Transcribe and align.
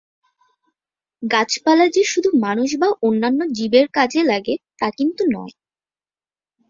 গাছপালা 1.23 1.85
যে 1.87 2.03
শুধু 2.03 2.29
মানুষ 2.39 2.69
বা 2.77 2.89
অন্যান্য 3.01 3.39
জীবের 3.51 3.85
কাজে 3.93 4.21
লাগে 4.23 4.55
তা 4.79 4.87
কিন্তু 4.97 5.23
নয়। 5.33 5.53